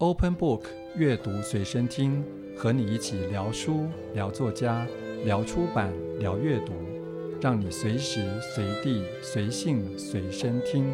[0.00, 0.62] Open Book
[0.94, 2.24] 阅读随身听，
[2.56, 4.86] 和你一起聊书、聊作家、
[5.24, 6.72] 聊出版、聊阅读，
[7.40, 10.86] 让你随时随地随性随身听。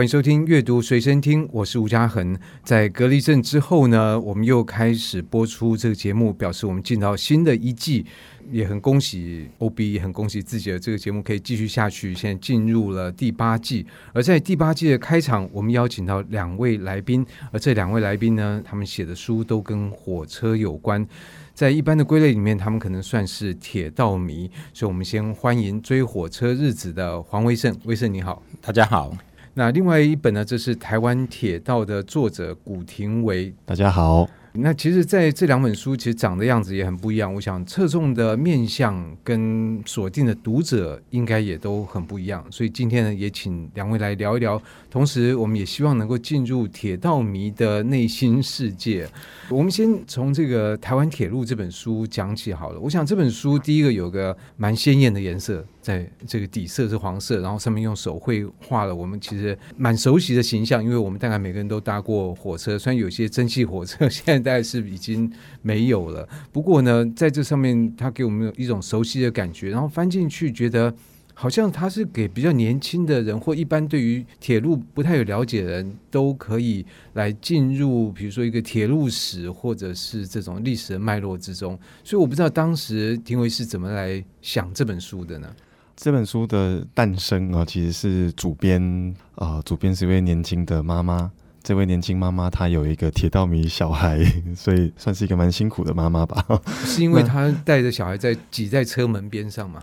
[0.00, 2.34] 欢迎收听阅读随身听，我是吴家恒。
[2.64, 8.06] 在隔离症之后呢，我们又开始播出这个节目，表示我们进到新的一季，
[8.50, 12.14] 也很恭喜 OB，也很恭喜自己的这个节目可以继续下去。
[12.14, 21.06] 现在进入了第八季，而在第八季的开场，我们邀请到两位来宾，而这两位来宾呢，他们写的书都跟火车有关，
[21.52, 29.14] 在一般的归类里面，他们可能算是铁道迷，所以我们先欢迎追火车日子的黄威盛，威盛你好，大家好。
[29.60, 34.26] 那另外一本呢，这是台湾铁道的作者古廷维，大家好。
[34.52, 37.32] 那其实，在这两本书，其实长的样子也很不一样。
[37.32, 42.44] 我想，侧重的面向跟锁定的读者，应该也都很不一样。
[42.50, 44.60] 所以今天呢，也请两位来聊一聊。
[44.90, 49.08] 同时，我们也希望能够进入铁道迷的内心世界。
[49.48, 52.80] 我们先从这个《台湾铁路》这本书讲起好了。
[52.80, 70.94] 我想这本书第一个有个蛮鲜艳的颜色，在这个底色是黄色，然后上面用手绘画了我们其实蛮熟悉的形象，因为我们大概每个人都搭过火车，虽然有些蒸汽火车 现在现在是已经没有了，不过呢，在这上面它给我们有一种熟悉的感觉，然后翻进去觉得。
[71.32, 76.84] 好像它是给比较年轻的人，或一般对于铁路不太有了解的人，都可以
[77.14, 81.78] 来进入，比如说一个铁路史，或者是这种历史的脉络之中。
[82.04, 85.48] 所以我不知道当时廷维是怎么来想这本书的呢？
[85.96, 91.30] 这本书的诞生啊，其实是主编啊、主编是一位年轻的妈妈。
[91.62, 94.24] 这位年轻妈妈她有一个铁道迷小孩，
[94.56, 96.44] 所以算是一个蛮辛苦的妈妈吧。
[96.84, 99.82] 是因为她带着小孩在挤在车门边上嘛？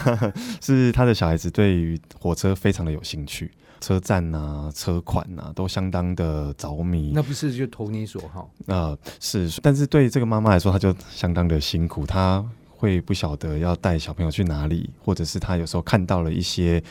[0.60, 7.12] 是她的小孩子对于火车非常的有兴趣，车站啊、车款啊都相当的着迷。
[7.14, 8.50] 那不是就投你所好？
[8.66, 9.50] 啊、呃，是。
[9.62, 16.82] 但是对这个妈妈来说，她就相当的辛苦，她会不晓得要带小朋友去哪里，或者是她有时候看到了一些。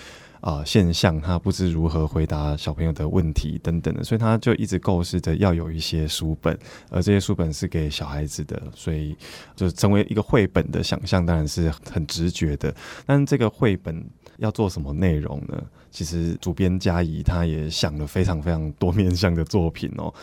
[0.44, 6.54] 啊、呃，现象他不知如何回答小朋友的问题等等的，所以他就一直构思着要有一些书本，
[6.90, 9.16] 而这些书本是给小孩子的，所以
[9.56, 12.76] 就成为一个绘本的想象当然是很直觉的。
[13.06, 14.06] 但这个绘本
[14.36, 15.64] 要做什么内容呢？
[15.90, 20.14] 其实主编嘉怡他也想了非常非常多面向的作品哦，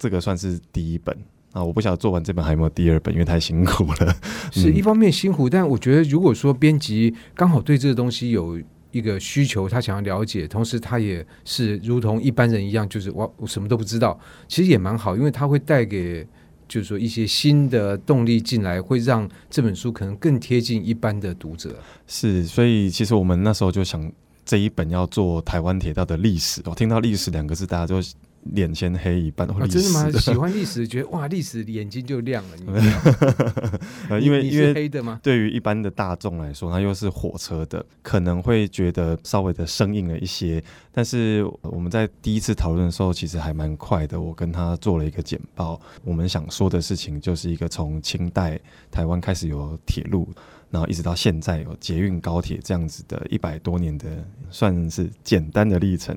[0.00, 1.16] 这个算是第一本
[1.52, 4.16] 啊，我不晓得做完这本还有没有第二本，因为太辛苦了。
[4.50, 8.60] 是一方面辛苦，但我觉得如果说编辑刚好对这个东西有。
[8.90, 14.18] 一个需求，他想要了解，同时他也是如同一般人一样，就是我我什么都不知道，
[14.48, 16.26] 其实也蛮好，因为他会带给
[16.66, 21.76] 就是说一些新的动力进来，会让这本书可能更贴近一般的读者。
[22.06, 24.10] 是，所以其实我们那时候就想
[24.44, 28.06] 这一本要做台湾铁道的历史，我听到历史两个字，大家就。
[28.52, 30.10] 脸先黑一半，哦，真的吗？
[30.18, 32.56] 喜欢历史，觉得哇，历史眼睛就亮了。
[32.56, 32.64] 你
[34.24, 35.20] 因为因为黑的吗？
[35.22, 40.62] 对于一般的大众来说，它又是火车的，可能会觉得稍微的生硬了一些。
[40.92, 44.20] 但是我们在第一次讨论的时候，其实还蛮快的。
[44.20, 48.58] 我跟他做了一个简报，我们想说的事情就是一个从清代
[48.90, 50.28] 台湾开始有铁路。
[50.70, 54.06] 然后一直到现在有捷运高铁这样子的一百多年的
[54.50, 56.16] 算是简单的历程，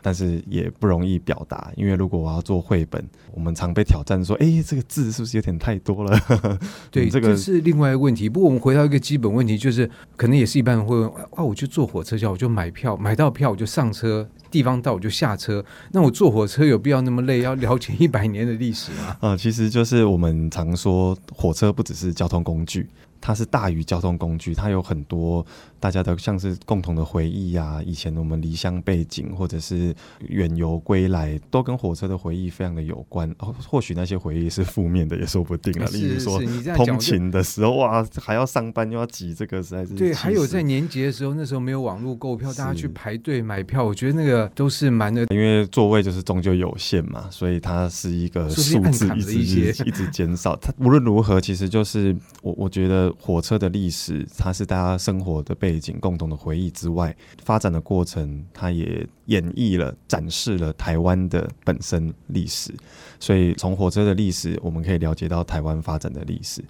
[0.00, 6.18] 但是也不容易表达，因为如果我要做绘本，我们常被挑战说，哎，这个字是不是有点太多了？
[6.90, 8.28] 对，这个是另外一个问题。
[8.28, 19.16] 不过我们回到一个基本问题，就是可能也是一般人会问，啊，我就坐火车，叫我就买票，买到票我就上车，地方到我就下车，那我坐火车有必要那么累，要了解一百年的历史吗？
[19.20, 22.88] 啊， 其实就是我们常说，火车不只是交通工具。
[23.22, 25.46] 它是大于交通工具，它有很多
[25.78, 29.94] 大家的像是共同的回忆呀、啊，以前我们离乡背景或者是
[30.28, 33.32] 远游归来，都跟火车的回忆非常的有关。
[33.38, 35.86] 哦，或许那些回忆是负面的，也说不定啊。
[35.92, 36.42] 例如说
[36.74, 40.12] 通勤的时候，哇，还要上班又要挤这个，实在是对。
[40.12, 45.24] 还有在年节的时候，那时候没有网络购票，大家去排队买票，我觉得那个都是蛮的。
[45.30, 50.56] 因为座位就是终究有限嘛，所以它是一个数字一直一直减少。
[50.56, 53.11] 它无论如何，其实就是我我觉得。
[53.18, 57.14] 火车的历史，它是大家生活的背景、共同的回忆之外，
[57.44, 62.74] 发展的过程，它也演绎了、展示了台湾的本身历史。
[63.20, 66.62] 所以，从火车的历史，我们可以了解到台湾发展的历史。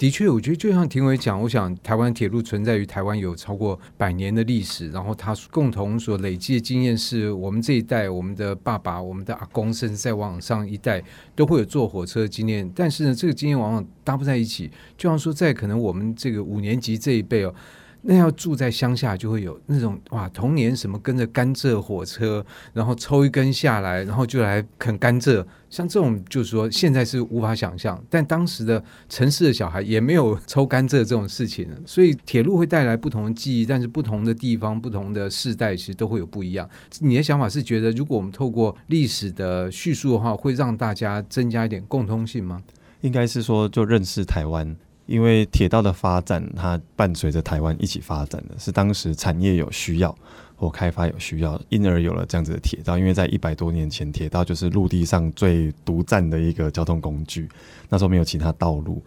[0.00, 11.04] 的确，我觉得就像庭伟讲，我想台湾铁路存在于台湾有超过百年的历史，然后它共同所累积的经验，是我们这一代、我们的爸爸、我们的阿公，甚至再往上一代
[11.36, 12.66] 都会有坐火车的经验。
[12.74, 14.70] 但是呢，这个经验往往搭不在一起。
[14.96, 17.54] 就像说，在可能我们这个五年级这一辈哦，
[18.02, 25.44] 那要住在乡下，就会有那种哇，童年什么跟着甘蔗火车，然后抽一根下来，然后就来啃甘蔗。
[25.68, 36.68] 像这种，就是说现在是无法想象，但当时的城市的小孩也没有抽甘蔗这种事情，所以铁路会带来不同的记忆，但是不同的地方、不同的世代，其实都会有不一样。
[36.98, 42.60] 你的想法是觉得，如果我们透过历史的叙述的话，会让大家增加一点共通性吗？
[43.02, 44.76] 应该是说，就认识台湾，
[45.10, 50.16] 因为铁道的发展，它伴随着台湾一起发展的，是当时产业有需要。
[50.60, 52.98] 或开发有需要，因而有了这样子的铁道。
[52.98, 57.48] 因为在一百多年前，铁道就是陆地上最独占的一个交通工具，
[57.88, 59.02] 那时候没有其他道路，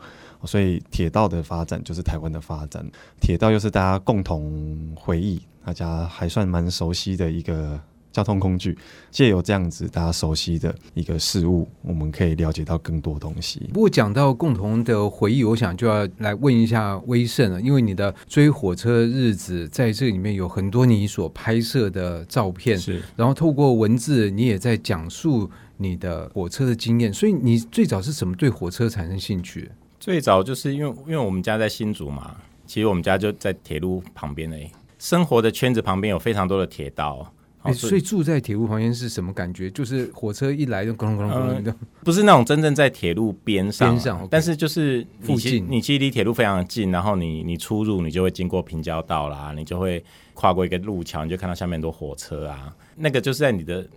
[0.45, 2.83] 所以铁道的发展就是台湾的发展。
[3.21, 7.79] 铁道又是大家共同回忆，大家还算蛮熟悉的一个。
[8.13, 8.77] 交通工具，
[9.09, 13.67] 借由这样子大家熟悉的一个事物，我们可以了解到更多东西。
[13.73, 27.11] 不过讲到共同的回忆，我想就要来问一下威盛了，因为你的追火车日子在这里面有很多你所拍摄的照片，是，然后透过文字，你也在讲述你的火车的经验。
[27.11, 29.71] 所以你最早是怎么对火车产生兴趣？
[29.99, 32.35] 最早就是因为因为我们家在新竹嘛，
[32.67, 37.33] 其实我们家就在铁路旁边诶，生活的圈子旁边有非常多的铁道。
[37.63, 39.69] 欸、所以住在铁路旁边是什么感觉？
[39.71, 53.87] 就是火车一来就咣咣咣隆的，不是那种真正在铁路边上，边上但是就是附近，你其实离铁路非常的近，然后你你出入你就会经过平交道啦，你就会跨过一个路桥，你就看到下面很多火车啊，那个就是在你的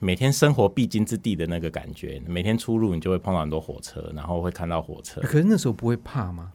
[0.00, 5.20] 每天生活必经之地的那个感觉，每天出入你就会碰到很多火车，然后会看到火车。
[5.22, 6.52] 可是那时候不会怕吗？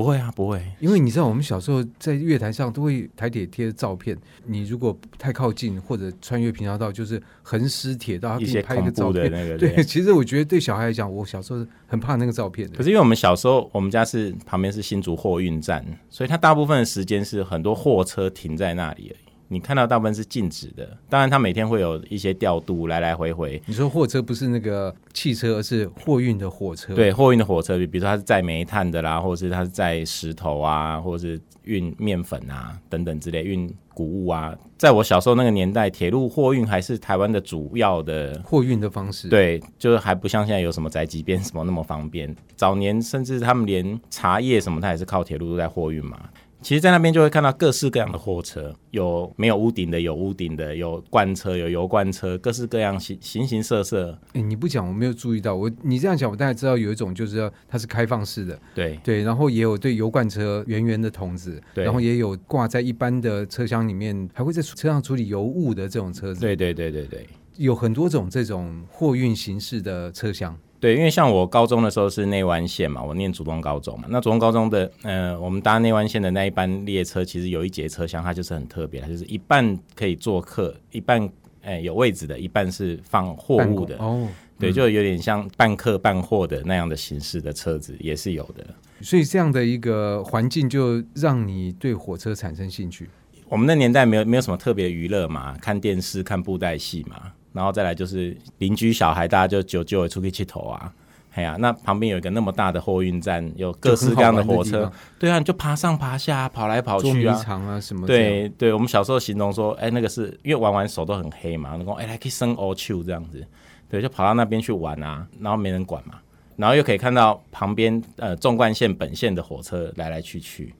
[0.00, 4.16] 不会啊，不会，因为你知道，我们小时候在月台上都会台铁贴照片。
[4.46, 9.30] 你如果太靠近或者穿越平交道，就是横尸铁道，一些拍一个照片。
[9.30, 12.78] 那个 对，其实我觉得对小孩来讲，我小时候很怕那个照片的。
[12.78, 19.29] 可是因为我们小时候，我们家是旁边是新竹货运站，所以它大部分的时间是很多货车停在那里而已。
[19.52, 23.60] 你看到大部分是静止的，当然它每天会有一些调度，来来回回。
[23.66, 26.94] 你说货车不是那个汽车，而是货运的火车。
[26.94, 34.56] 对，货运的火车，比如说它是载煤炭的啦，或者是它是载石头啊，或者是运面粉啊等等之类，运谷物啊。
[34.78, 39.28] 在我小时候那个年代，铁路货运还是台湾的主要的货运的方式。
[39.28, 42.32] 对，就是还不像现在有什么宅急便什么那么方便。
[42.54, 46.16] 早年甚至他们连茶叶什么，它也是靠铁路都在货运嘛。
[46.62, 54.18] 其实，在那边就会看到各式各样的货车，有没有屋顶的，有屋顶的，有罐车，有油罐车，各式各样形形形色色。
[54.34, 58.98] 哎，你不讲我没有注意到，我你这样讲，我大概知道有一种就是它是开放式的，对。
[59.02, 67.26] 对，然后也有对油罐车圆圆的筒子，对，然后也有挂在一般的车厢里面，还会在车上处理油污的这种车子，对对对对对，
[67.56, 70.56] 有很多种这种货运形式的车厢。
[70.80, 74.06] 对，因为像我高中的时候是内湾线嘛，我念竹东高中嘛。
[74.08, 81.28] 那竹东高中的，呃，我们搭内湾线的那一班列车，其实有一节车厢，它就是很特别，它就是一半可以坐客，一半
[81.60, 83.98] 哎有位置的，一半是放货物的。
[83.98, 84.26] 哦，
[84.58, 88.66] 对，就有点像半客半货的那样的形式的车子也是有的。
[89.02, 93.10] 所以这样的一个环境，就让你对火车产生兴趣。
[93.48, 97.32] 我们那年代没有没有什么特别的娱乐嘛，看电视、看布袋戏嘛。
[97.52, 100.92] 然后再来就是邻居小孩，大家就就就会出去去投啊，
[101.32, 108.06] 哎呀、啊，那旁边有一个那么大的货运站，有各式各样的火车，对啊，你就爬上爬下，跑来跑去啊，啊什么？
[108.06, 113.44] 对对，我们小时候形容说，哎，那个是因为玩完手都很黑嘛，然后哎，还可以生欧秋这样子，
[113.88, 116.14] 对，就跑到那边去玩啊，然后没人管嘛，
[116.56, 120.74] 然后又可以看到旁边呃纵贯线本线的火车来来去去，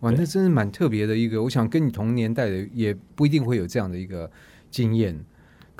[0.00, 4.30] 哇，那真是蛮特别的一个，我想跟你同年代的也不一定会有这样的一个
[4.70, 5.18] 经验。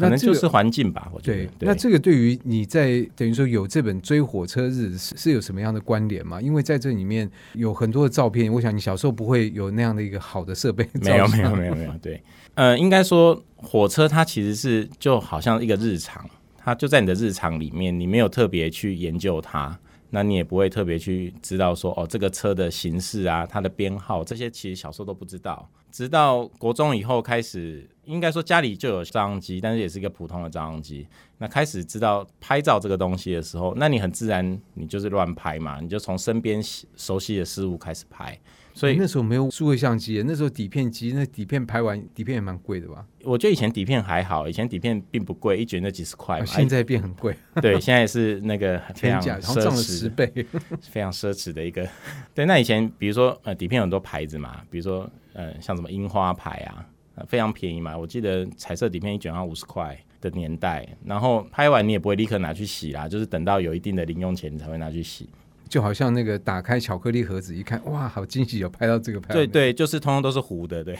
[0.00, 1.45] 可能就是环境吧，我觉得。
[1.59, 6.40] 对，那这个对于你在等于说有这本追火车日是是有什么样的关联吗？
[6.40, 10.88] 因为在这里面有很多的照片，我想你小时候不会有那样的一个好的设备。
[11.02, 11.92] 没有，没有，没有，没有。
[12.00, 12.23] 对，
[12.54, 19.78] 呃，应该说火车它其实是就好像一个日常，它就在你的日常里面，你没有特别去研究它。
[20.10, 25.68] 那你也不会特别去知道说哦，这个车的形式啊，它的编号这些，其实小时候都不知道。
[25.90, 31.06] 直到国中以后开始，应该说家里就有照相机，但是也是一个普通的照相机。
[31.38, 36.62] 那开始知道拍照这个东西的时候，那你很自然，你就是乱拍嘛，你就从身边
[36.96, 38.38] 熟悉的事物开始拍。
[38.72, 43.04] 所以、欸、那时候没有数位相机，那时候底片机，那底片拍完底片也蛮贵的吧？
[43.24, 46.46] 我觉得以前底片还好，以前底片并不贵，一卷就几十块嘛。
[46.46, 47.36] 现在变很贵。
[47.60, 50.32] 对，现在是那个 非常奢侈，十倍，
[50.88, 51.86] 非常奢侈的一个。
[52.34, 56.86] 对，那以前比如说呃底片有很多牌子嘛，比如说呃像什么樱花牌啊、
[57.16, 57.96] 呃，非常便宜嘛。
[57.96, 65.28] 我记得彩色底片一卷要五十块的年代，然后拍完你也不会立刻拿去洗啦，就是等到有一定的零用钱你才会拿去洗。
[65.70, 69.32] 就好像那个打开巧克力盒子一看，哇，好惊喜，有拍到这个拍。
[69.32, 70.98] 对对，就是通通都是糊的，对。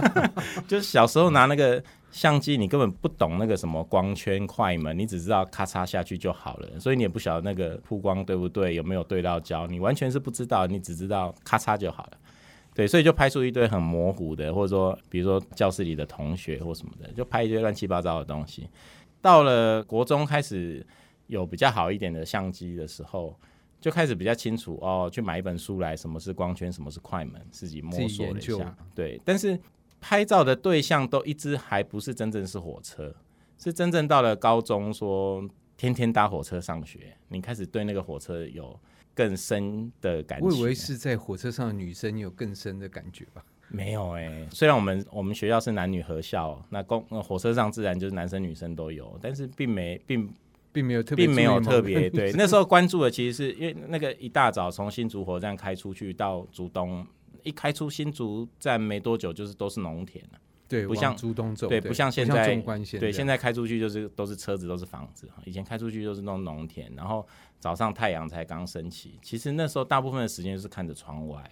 [0.66, 12.12] 就是小时候拿那个相机，你根本不懂那个什么光圈、快门，你只知道咔嚓下去就好了，所以你也不晓得那个曝光对不对，有没有对到焦，你完全是不知道，你只知道咔嚓就好了。
[12.74, 18.70] 对，所以就拍出一堆很模糊的，或者说，比如说教室里的同学或什么的，就拍一堆乱七八糟的东西。
[19.20, 20.86] 到了国中开始
[21.26, 23.38] 有比较好一点的相机的时候。
[23.80, 28.76] 就开始比较清楚哦，去买一本书来，什么是光圈，什么是快门，自己摸索了一下。
[28.92, 29.56] 对，但是
[30.00, 33.14] 拍照的对象都一直还不是真正是火车，
[33.56, 38.76] 是真正到了高中说天天搭火车上学，你开始对那个火车有
[39.14, 40.46] 更深的感觉。
[40.46, 43.44] 我以为是在火车上的女生有更深的感觉吧？
[43.68, 50.28] 没有哎、欸，虽然我们我们学校是男女合校，那公那火车上自然就是男生女生都有，但是并没并。
[50.78, 52.32] 并没有特别，并没有特别 对。
[52.32, 57.04] 那时候关注的其实是因为那个一大早从新竹火车站开出去到竹东，
[57.42, 60.38] 一开出新竹站没多久就是都是农田了。
[60.68, 62.54] 对，不像竹东走，对，不像现在。
[62.54, 65.26] 对，对，现在开出去就是都是车子，都是房子。
[65.46, 67.26] 以前开出去就是那种农田，然后
[67.58, 69.18] 早上太阳才刚升起。
[69.22, 71.42] 其实那时候大部分的时间就是看着窗外，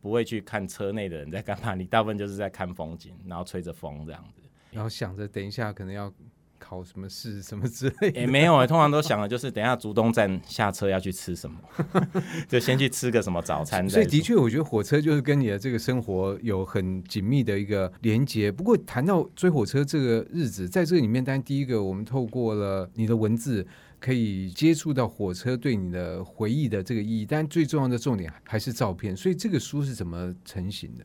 [0.00, 1.76] 不会去看车内的人在干嘛。
[1.76, 6.12] 你大部分就是在看风景，然后吹着风这样子，然后想着等一下可能要。
[6.64, 8.10] 考什么试什么之类？
[8.12, 11.58] 也没有哎，通常都想的就是等一下竹东站下车要去吃什么，
[12.48, 13.88] 就先去吃个什么早餐。
[13.88, 18.50] 所以的确，我觉得火车就是跟你的这个生活有很紧密的一个连接。
[18.50, 23.66] 不过谈到追火车这个日子，在这里面，当然第一个我们透过了你的文字，
[24.00, 27.26] 可以接触到火车对你的回忆的这个意义。
[27.26, 29.14] 但最重要的重点还是照片。
[29.16, 31.04] 所以这个书是怎么成型的？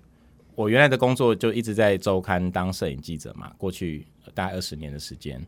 [0.59, 5.39] 我原来的工作就一直在周刊当摄影记者嘛，过去大概二十年的时间，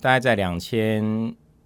[0.00, 1.02] 大概在两千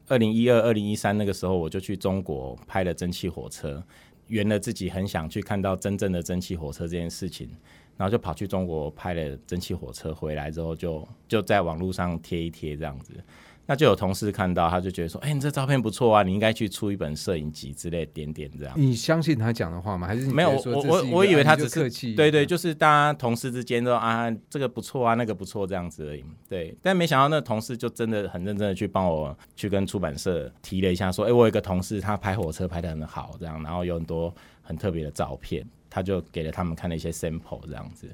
[0.08, 3.84] 二零一二、二零一三那个时候，我就去中国拍了蒸汽火车，
[4.28, 7.50] 圆了自己很想去看到真正的蒸汽火车这件事情，
[7.98, 13.12] 然后就跑去中国拍了蒸汽火车，回来之后就就在网络上贴一贴这样子。
[13.66, 20.06] 那就有同事看到，他就觉得说：“哎、欸，你这照片不错啊，你应该去出一本摄影集之类，点点这样。”你相信他讲的话吗？
[20.06, 20.50] 还是你没有？
[20.50, 22.14] 我我我以为他只是。
[22.14, 26.24] 对对，就是大家同事之间都啊，这个不错啊，那个不错这样子而已。
[26.48, 34.32] 对，但没想到那个同事就真的很认真的去帮我去跟出版社提了一下，说：“哎、欸，我有一个同事他拍火车拍的很好，这样，然后有很多
[34.62, 38.08] 很特别的照片，他就给了他们看了一些 sample 这样子。”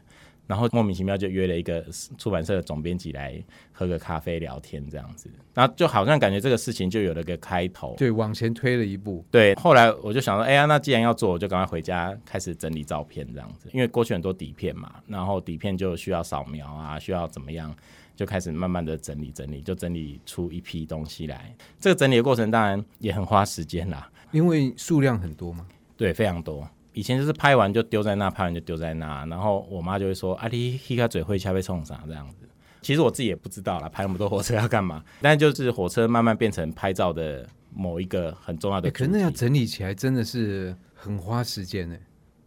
[0.53, 1.83] 然后莫名其妙就约了一个
[2.19, 3.43] 出版社的总编辑来
[3.73, 9.25] 喝个咖啡聊天这样子，然后就好像感觉这个事情就有了个开头，对，往前推了一步。
[9.31, 17.75] 对，后来我就想说，哎呀，那既然要做，我就赶快回家开始整理照片这样子，因为过去很多底片嘛，然后底片就需要扫描啊，需要怎么样，
[18.15, 21.57] 就开始慢慢的整理整理，就整理出一批东西来。
[21.81, 25.67] 这个整理的过程当然也很花时间啦，因为数量很多嘛，
[25.97, 26.69] 对，非常多。
[26.93, 32.49] 以前就是拍完就丢在那，拍完就丢在那，然后我妈就会说：“啊，你一开嘴会下被冲啥这样子。”
[32.83, 35.05] 其实我自己也不知道啦，拍那么多火车要干嘛？
[35.21, 38.91] 但就是火车慢慢变成拍照的某一个很重要的。
[38.91, 41.97] 可能要整理起来真的是很花时间呢。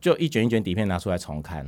[0.01, 1.65] 就一卷一卷底片拿出来重看，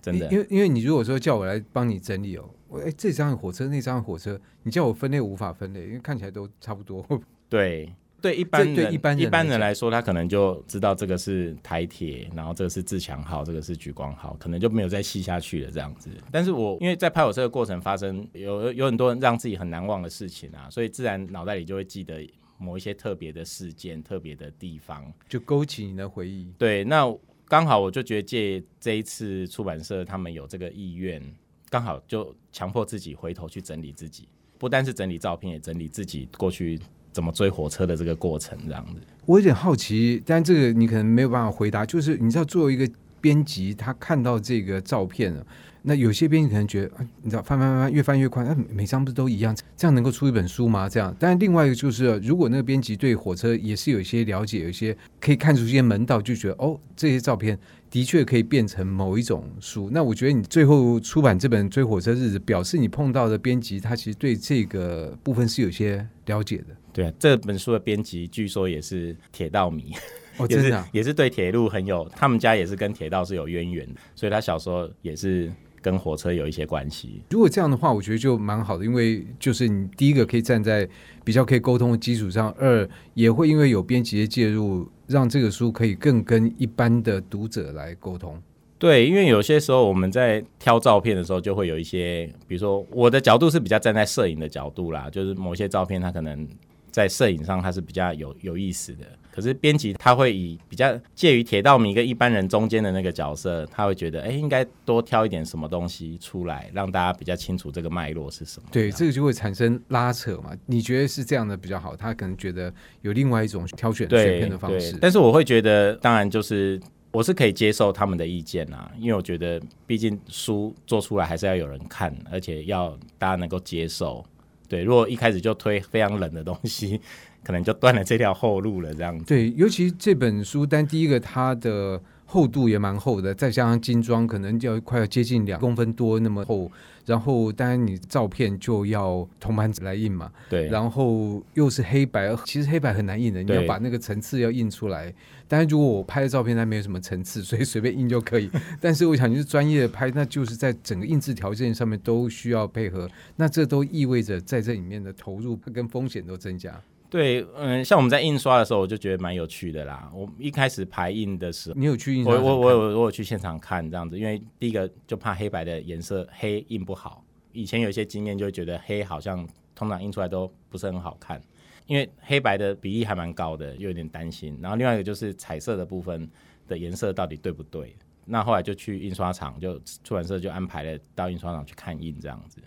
[0.00, 0.26] 真的。
[0.32, 7.06] 因为因为你如果说叫我来帮你整理哦，我哎这张火车那张火车，你叫我分类无法分类，因为看起来都差不多。
[7.48, 7.92] 对。
[8.20, 16.10] 对一般人，对一般人，一般人来说，他可能就知道这个是台铁，然后这个是自强号，这个是莒光号，可能就没有再细下去了这样子。
[16.32, 26.52] 但是我因为在拍火车的过程发生有有很多人让自己很难忘的事情啊，所以自然脑袋里就会记得某一些特别的事件、特别的地方，就勾起你的回忆。
[26.58, 27.06] 对，那
[27.46, 31.22] 刚好我就觉得借这一次出版社他们有这个意愿，
[31.70, 36.80] 刚好就强迫自己回头去整理自己，不单是整理照片，也整理自己过去。
[37.18, 41.84] 怎么追火车的这个过程，这样子，我有点好奇，但这个你可能没有办法回答。
[41.84, 42.88] 就是你知道，作为一个
[43.20, 45.44] 编辑，他看到这个照片了，
[45.82, 49.52] 那有些编辑可能觉得，你知道，翻翻翻翻，越翻越快，那每张不是都一样？
[49.76, 50.88] 这样能够出一本书吗？
[50.88, 51.12] 这样。
[51.18, 57.58] 但另外一个就是，如果那个编辑对火车也是有一些了解，有些可以看出一些门道，就觉得哦，这些照片
[57.90, 59.90] 的确可以变成某一种书。
[59.92, 66.66] 那我觉得你最后出版这本《追火车日子》，表示你碰到的编辑，他其实对这个部分是有些了解的。
[66.98, 69.92] 对啊，这本书的编辑据说也是铁道迷，
[70.36, 75.48] 哦、 也是、啊、也是对铁路很有，他们家也是跟铁道是有渊源的，所以他小时候也是
[75.80, 77.22] 跟火车有一些关系。
[77.30, 80.88] 如果这样的话，我觉得就蛮好的，因为就是你第一个可以站在
[81.22, 88.36] 比较可以沟通的基础上，二也会因为有编辑的介入，让这个书可以更跟一般的读者来沟通。
[88.76, 96.44] 对，因为有些时候我们在挑照片的时候，就会有一些，比如说我的角度是比较站在摄影的角度啦，就是某些照片它可能。
[96.90, 99.04] 在摄影上，它是比较有有意思的。
[99.30, 108.68] 可是编辑他会以比较介于铁道迷跟一般人中间的那个角色，他会觉得，哎，应该多挑一点什么东西出来，让大家比较清楚这个脉络是什么。
[108.72, 110.50] 对，这个就会产生拉扯嘛。
[110.66, 111.94] 你觉得是这样的比较好？
[111.94, 114.98] 他可能觉得有另外一种挑选选片的方式。
[115.00, 116.80] 但是我会觉得，当然就是
[117.12, 124.24] 我是可以接受他们的意见啊，因为我觉得毕竟书做出来还是要有人看，而且要大家能够接受。
[124.68, 127.00] 对，如果一开始就推非常冷的东西，
[127.42, 128.94] 可能就断了这条后路了。
[128.94, 129.24] 这样子。
[129.24, 136.70] 对，尤其这本书，但第一个它的厚度也蛮厚的，再加上精装，可能就要快要接近两公分多那么厚。
[137.08, 140.30] 然后，当然你照片就要铜版纸来印嘛。
[140.50, 140.66] 对。
[140.66, 145.12] 然后又是黑白，其实黑白很难印的，你要把那个层次要印出来。
[145.48, 148.50] 当然，如果我拍的照片它没有什么层次， 所以随便印就可以。
[148.78, 153.08] 但是我想，你是专业的拍，那就是在整个印制条件上面都需要配合。
[153.36, 156.78] 那这都意味着在这里面的投入跟风险都增加。
[157.10, 160.10] 对，嗯，像我们在印刷的时候，我就觉得蛮有趣的啦。
[160.14, 162.34] 我一开始排印的时候，你有去印刷？
[162.34, 167.24] 我我我有我有去现场看这样子，因为第一个就怕黑白的颜色黑印不好。
[167.52, 171.40] 以前有一些经验，就会觉得黑好像通常印出来都不是很好看。
[171.86, 174.58] 因为黑白的比例还蛮高的，又有点担心。
[174.60, 176.28] 然后另外一个就是彩色的部分
[176.66, 177.96] 的颜色到底对不对？
[178.26, 182.60] 那后来就去印刷厂，就出版社就安排了到印刷厂去看印这样子。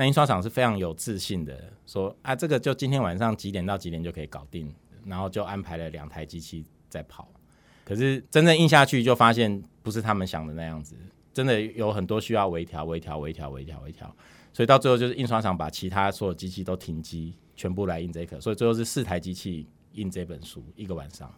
[0.00, 7.28] 那印刷厂是非常有自信的，说啊，这个就今天晚上几点到几点就可以搞定，然后就安排了两台机器在跑。
[7.84, 10.96] 可是真正印下去，就发现不是他们想的那样子，
[11.34, 14.16] 真的有很多需要微调、微调、微调、微调、微调。
[14.54, 17.34] 所以到最后就是印刷厂把其他所有机器都停机。
[17.54, 21.30] 全部来印这个，所以最后是四台机器印这本书，一个晚上，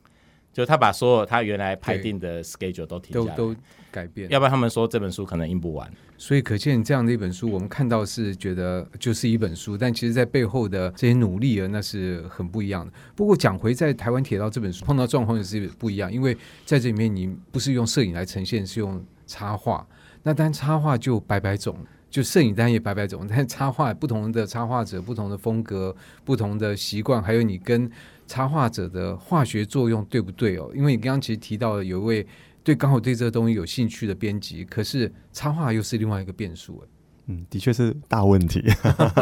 [0.52, 5.90] 就他把所有他原来排定的 schedule 都停下来，都都改变，要不然他们说这本书可能印不完。
[6.18, 12.92] 所以可见这样的一本书，我们看到是觉得就是一本书，但其实在背后的这些努力啊，那是很不一样的。
[13.16, 19.84] 不过讲回在台湾铁道这本书碰到状况也是不一样，因为在这里面你不是用摄影来呈现，是用插画，
[20.22, 21.76] 那当然插画就白白种。
[22.12, 25.96] 就摄影单也百百种，但插画不同的插画者、不同的风格、
[26.26, 27.90] 不同的习惯，还有你跟
[28.28, 30.70] 插画者的化学作用对不对哦？
[30.74, 32.26] 因为你刚刚其实提到了有一位
[32.62, 36.84] 对刚好对这个东西有兴趣的编辑，可是插画又是另外一个变数。
[37.26, 38.60] 嗯，的确是大问题，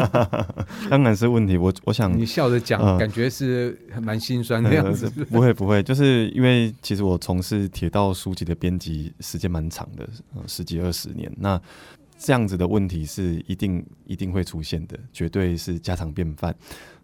[0.89, 1.55] 当然是问题。
[1.55, 5.05] 我我想你笑着讲，呃、感觉是蛮心酸的样子。
[5.17, 11.31] 呃、不会不会，就是因为其实我从事铁道书籍的编辑时间蛮长的，呃，十几二十年。
[11.37, 11.61] 那
[12.23, 16.55] 这样子的问题是一定一定会出现的，绝对是家常便饭。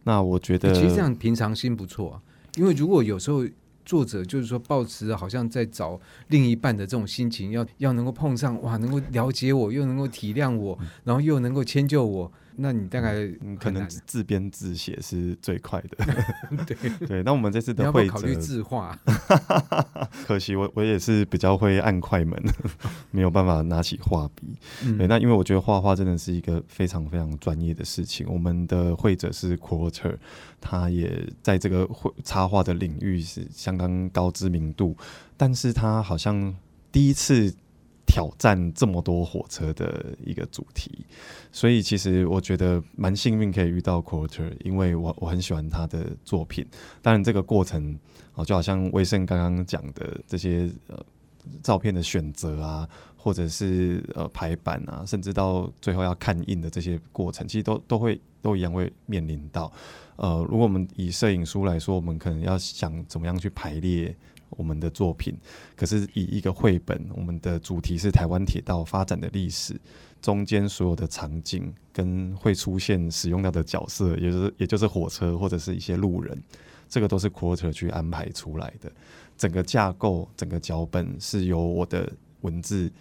[0.03, 2.21] 那我觉得，其实这样平常心不错啊。
[2.55, 3.43] 因为如果有时候
[3.83, 12.31] 作者就是说抱持好像在找另一半的这种心情，要要能够碰上哇，能够了解我，又能够体谅我，然后又能够迁就我。
[12.59, 13.27] 那你大概
[13.59, 17.23] 可能自编自写是最快的， 对对。
[17.23, 18.97] 那我们这次的会考虑字画，
[20.25, 22.41] 可惜我我也是比较会按快门，
[23.11, 24.57] 没有办法拿起画笔。
[24.83, 28.25] 嗯、对，那因为我觉得画画真的是一个非常非常专业的事情。
[28.27, 30.17] 我们的会者是 Quarter，
[30.59, 34.97] 他也在这个绘插画的领域是相当高知名度，
[35.37, 36.55] 但是他好像
[36.91, 37.53] 第一次。
[38.17, 41.05] 挑战这么多火车的一个主题，
[41.51, 46.65] 所以其实我觉得蛮幸运可以遇到 Quarter，因为我我很喜欢他的作品。
[47.03, 47.95] 当然这个过程
[48.33, 50.99] 哦，就好像威盛刚刚讲的这些呃
[51.61, 59.71] 照片的选择啊，或者是呃排版啊，甚至到最后要看印的这些过程，其实都都会都一样会面临到。
[60.15, 64.15] 呃，如果我们以摄影书来说，我们可能要想怎么样去排列。
[64.49, 65.37] 我们的作品，
[65.75, 69.79] 可是以一个绘本，我们的主题是台湾铁道发展的历史，
[70.21, 76.41] 中间所有的场景跟会出现使用到的角色，也就是也就是火车或者是一些路人，
[76.87, 78.91] 这个都是 Quarter 去安排出来的。
[79.37, 82.91] 整个架构、整个脚本是由我的文字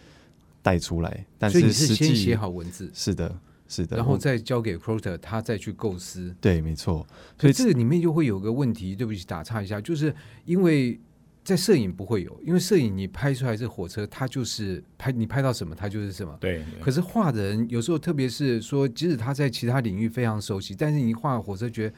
[0.62, 6.34] 带出来，但是实际是先写好文字，是的，是的，然后再交给 Quarter，他再去构思。
[6.40, 7.06] 对，没错。
[7.38, 11.00] 所以这个里面就会有个问题，对不起，打岔一下，就是因为。
[11.46, 16.36] 在摄影不会有，因为摄影你拍出来这火车，它就是拍你拍到什么，它就是什么。
[16.40, 16.64] 对。
[16.80, 21.94] 可是画的人有时候，特别是说，即使他在其他领域非常熟悉，但是你画火车，觉得，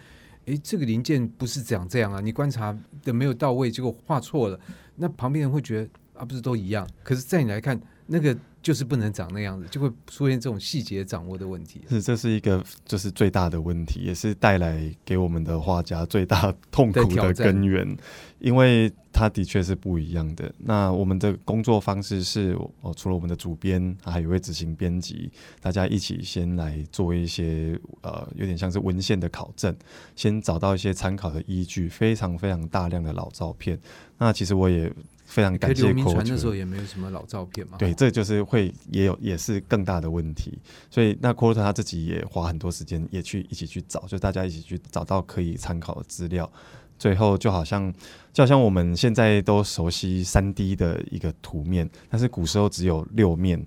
[0.52, 4.60] 诶，这个零件不是这样这样啊，你观察的没有到位，结果画错了，
[4.96, 6.86] 那旁边人会觉得啊，不是都一样？
[7.02, 11.82] 可是，在你来看，那个就是不能长那样子，就会出现这种细节掌握的问题。
[11.88, 17.96] 是，这是一个就是最大的问题，也是带来给我们的画家最大痛苦的根源，
[18.38, 20.52] 因为它的确是不一样的。
[20.58, 29.74] 那我们的工作方式是，哦，除了我们的主编，还有一位执行编辑，大家一起先来做一些呃，有点像是文献的考证，
[30.16, 33.78] 先找到一些参考的依据，非常非常大量的老照片。
[34.18, 34.92] 那其实我也。
[35.28, 35.82] 非常感谢。
[35.82, 37.76] 刘铭传那时候也没有什么老照片嘛。
[37.76, 40.58] 对，这就是会也有也是更大的问题。
[40.90, 46.50] 所以那 Quarter 他自己也花很多时间，也去一起去找，就大家一起去找到可以参考的资料。
[46.98, 47.92] 最后就好像
[48.32, 53.64] 就好像我们现在都熟悉三 D 的一个图面，但是古时候只有六面，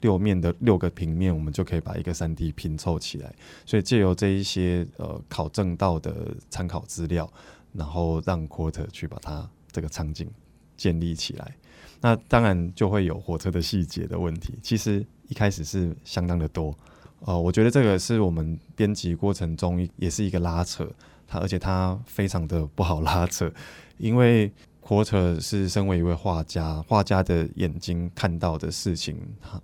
[0.00, 3.32] 六面的六个平面，我们就可以把一个三 D 拼凑起来。
[3.66, 7.30] 所以借由这一些呃考证到的参考资料，
[7.72, 10.28] 然后让 Quarter 去把它这个场景。
[10.76, 11.56] 建立起来，
[12.00, 14.58] 那当然就会有火车的细节的问题。
[14.62, 16.76] 其实一开始是相当的多，
[17.20, 20.88] 呃，我觉得这个是我们编辑过程中也是一个拉扯，
[21.26, 23.50] 它而且它非常的不好拉扯，
[23.98, 29.16] 因为火车是身为一位画家，画家的眼睛看到的事情，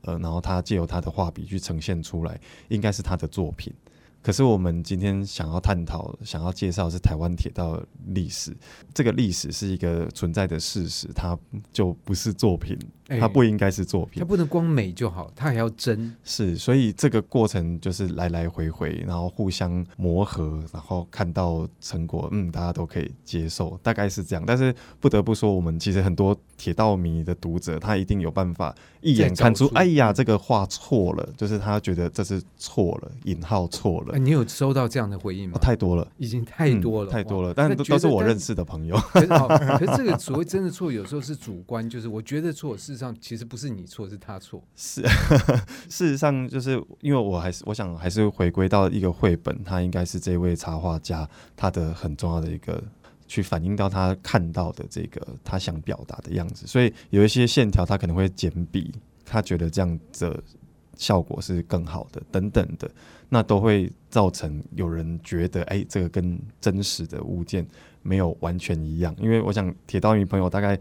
[0.02, 3.70] 呃，然后他借由他的画笔去呈现出来，应该是他的作品。
[4.22, 8.56] 可是我们今天想要探讨、想要介绍是台湾铁道历史，
[8.92, 11.38] 这个历史是一个存在的事实，它
[11.72, 12.78] 就不是作品。
[13.18, 16.14] 它不应该是作品，它不能光美就好，它还要真。
[16.22, 24.44] 是，所以这个过程就是来来回回，然后互相磨合，然后看到成果，嗯，大家都可以接受，大概是这样。
[24.46, 34.16] 但是不得不说，我们其实很多铁道迷的读者，他一定有办法一眼看出，哎呀，这个画错了，就是他觉得这是错了，引号错了。
[34.18, 35.58] 你有收到这样的回应吗？
[35.60, 38.96] 太多了，已经太多了，太多了，但都都是我认识的朋友。
[39.10, 42.99] 可是，可是这个所谓真的错，有时候是主观，就是我觉得错是。
[43.00, 44.62] 上其实不是你错，是他错。
[44.76, 45.02] 是，
[45.88, 52.80] 事实上就是因为我还是我想还是回归到一个绘本，它应该是这位插画家他的很重要的一个
[53.26, 56.66] 去反映到他看到的这个他想表达的样子。
[56.66, 58.92] 所以有一些线条他可能会简笔，
[59.24, 60.40] 他觉得这样的
[60.94, 62.88] 效果是更好的等等的，
[63.30, 67.66] 那都会造成有人觉得哎，这个跟真实的物件
[68.02, 69.16] 没有完全一样。
[69.18, 70.78] 因为我想铁道迷朋友大概。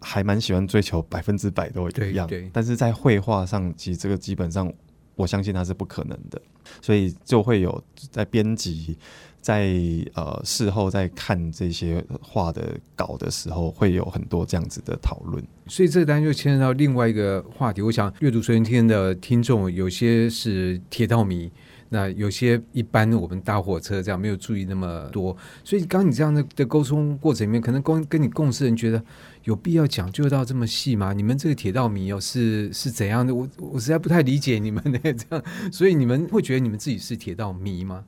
[0.00, 4.72] 还蛮喜欢追求百分之百都一样，但是在绘画上，其实这个基本上
[5.14, 6.40] 我相信它是不可能的，
[6.82, 8.98] 所以就会有在编辑
[9.40, 9.72] 在
[10.14, 15.42] 呃事后在看这些画的稿的时候，会有很多这样子的讨论。
[15.66, 17.80] 所以这个当然就牵扯到另外一个话题。
[17.80, 21.50] 我想阅读随身听的听众有些是铁道迷，
[21.88, 29.02] 那有些一般我们搭火车这样没有注意那么多，所以刚刚你这样的的沟通过程里面，可能跟跟你共事人觉得。
[29.46, 31.12] 有必要讲究到这么细吗？
[31.12, 33.32] 你们这个铁道迷哦，是是怎样的？
[33.32, 38.04] 我我实在不太理解你们的 这样，所以你们会觉得你们自己是铁道迷吗？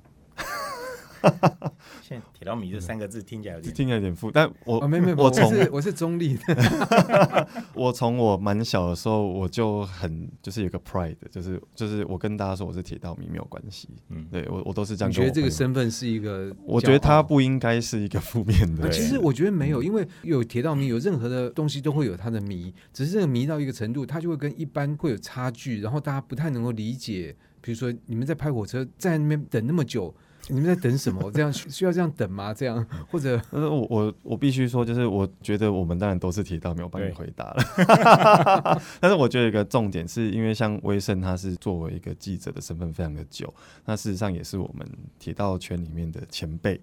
[2.02, 7.48] 现在铁道迷这三个字听起来有点听起来有点负，但我、哦、没没我从我是我是中立的。
[7.74, 13.88] 我从我蛮小的时候我就很就是有个 pride，就是就是我跟大家说我是铁道迷没有关系。
[14.08, 15.10] 嗯，对我我都是这样。
[15.10, 16.54] 你觉得这个身份是一个？
[16.64, 18.88] 我觉得它不应该是一个负面的。
[18.90, 27.34] 其实我觉得没有，因为有铁道迷，有任何的东西都会有它的迷，只是这个迷到一个程度，它就会跟一般会有差距，然后大家不太能够理解。
[27.60, 30.14] 比如说你们在拍火车，在那边等那么久。
[30.48, 31.30] 你们在等什么？
[31.32, 32.54] 这样需要这样等吗？
[32.54, 33.40] 这样 或者？
[33.50, 38.80] 呃，我我我必须说，就是我觉得我们当然都是铁道，没有帮你回答了。
[39.00, 43.52] 但是我觉得一个重点是因为像威盛，他是作为一个记者的身份非常的久，
[43.84, 46.80] 那事实上也是我们铁道圈里面的前辈，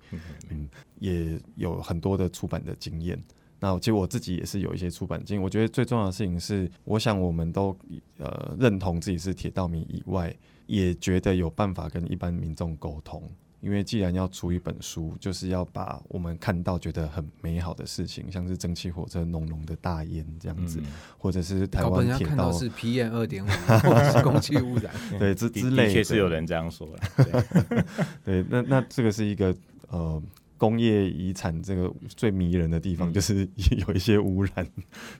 [0.49, 3.19] 嗯，也有很多的出版的经验。
[3.59, 5.41] 那其实我自己也是有一些出版经验。
[5.41, 7.75] 我觉得最重要的事情是，我想我们都
[8.19, 10.35] 呃认同自己是铁道迷以外，
[10.67, 13.23] 也觉得有办法跟一般民众沟通。
[13.65, 20.85] 因为既然要出一本书，就是要把我们看到觉得很美好的事情，像是蒸汽火车浓浓的大烟这样子，嗯、
[21.17, 26.99] 或者是台湾铁道是 PM 二点五，或者是空气污染， 对，之之类的，确实有人这样说了。
[27.65, 27.83] 对，
[28.23, 29.55] 对，那那这个是一个
[29.89, 30.21] 呃
[30.59, 33.49] 工业遗产，这个最迷人的地方就是
[33.87, 34.67] 有一些污染，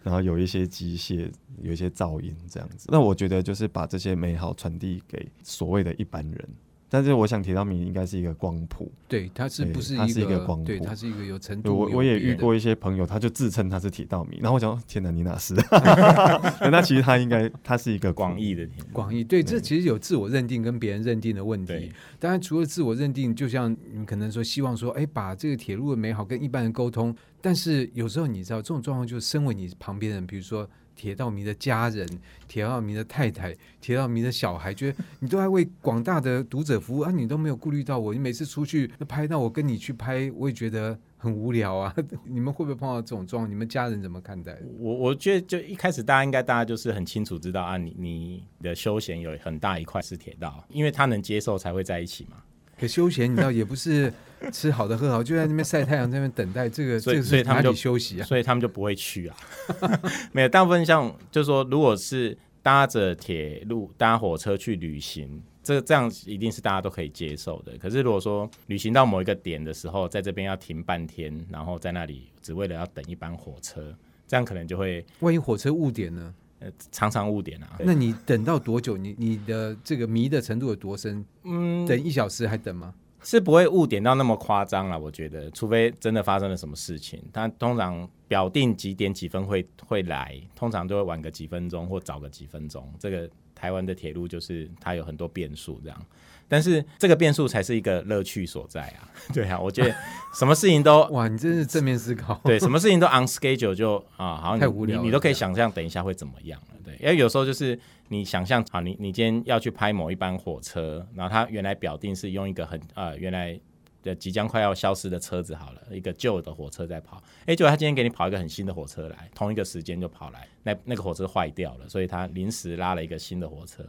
[0.04, 1.32] 然后有一些机械，
[1.64, 2.88] 有一些噪音这样子。
[2.92, 6.48] 那我觉得就是把这些美好传递给所谓的一般人。
[6.88, 10.66] 但是我想铁道迷应该是一个光谱，对，它是不是它是一个光谱？
[10.66, 11.76] 对，它是一个有程度。
[11.76, 15.56] 我我也遇过一些朋友，他就自称他是铁道迷，然后我想，天哪，你哪是？
[16.72, 19.24] 那其实他应该他是一个广义的广义。
[19.24, 21.92] 对，这其实有自我认定跟别人认定的问题。
[22.20, 27.16] 当然，除了自我认定，就像你们可能说希望说，哎，把这个铁路的美好跟一般人沟通。
[27.42, 30.70] 但是有时候你知道，这种状况就是身为你旁边人，比如说。
[30.96, 32.08] 铁道迷的家人、
[32.48, 38.14] 铁道迷的太太、铁道迷的小孩，觉得你都在为广大的读者服务啊，你都没有顾虑到我。
[38.14, 41.94] 你每次出去拍到我跟你去拍，我也觉得很无聊啊。
[42.26, 43.52] 你们会不会碰到这种状况？
[43.52, 44.58] 你们家人怎么看待？
[44.80, 52.38] 我我觉得就一开始大家应该大家就是很清楚知道啊，你你的休闲有很大一块是铁道，因为他能接受才会在一起嘛。
[52.78, 54.12] 可休闲你知道也不是
[54.54, 58.26] 吃好的喝好，就在那边晒太阳，在那边等待这个，所以这个是哪里休息啊？
[58.26, 59.38] 所以他们就不会去啊。
[60.32, 67.78] 没有，大部分像就是说，如果是搭着铁路、搭火车去旅行，这这样一定是大家都可以接受的。
[67.78, 73.96] 可是如果说旅行到某一个点的时候，在这边要停半天，然后在那里只为了要等一班火车，
[74.28, 76.34] 这样可能就会万一火车误点呢？
[76.60, 77.78] 呃，常常误点啊。
[77.80, 78.96] 那你等到多久？
[78.96, 81.24] 你你的这个迷的程度有多深？
[81.44, 82.94] 嗯，等一小时还等吗？
[83.26, 87.22] 是不会误点到那么夸张了，我觉得，除非真的发生了什么事情。
[87.34, 92.88] 他通常表定几点几分会会来，通常都会晚个几分钟或早个几分钟。
[93.00, 96.06] 这个台湾的铁路就是它有很多变数，这样。
[96.48, 99.10] 但是这个变数才是一个乐趣所在啊！
[99.34, 99.96] 对啊，我觉得
[100.36, 102.40] 什么事情都 哇，你真是正面思考。
[102.44, 106.76] 对，什么事情都 on schedule 就啊，好像太无聊，你你都可以想象等一下会怎么样了。
[106.84, 113.60] 对，因为有时候就是你想象啊，你你今天要去拍某一班火车，然后它原来表定是用一个很呃原来
[114.04, 123.84] 的即将快要消失的车子好了，一个旧的火车在跑，哎，结果他今天给你跑一个很新的火车来，同一个时间就跑来，那那个火车坏掉了，所以他临时拉了一个新的火车。